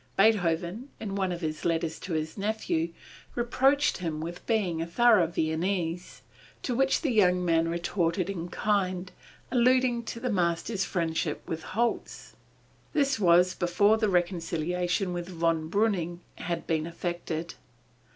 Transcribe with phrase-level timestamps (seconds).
[0.17, 2.91] Beethoven, in one of his letters to his nephew,
[3.35, 6.23] reproached him with being a thorough Viennese,
[6.63, 9.11] to which the young man retorted in kind,
[9.51, 12.35] alluding to the master's friendship with Holz.
[12.93, 17.53] This was before the reconciliation with Von Breuning had been effected.